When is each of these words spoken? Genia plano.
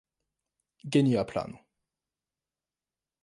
Genia 0.95 1.23
plano. 1.25 1.59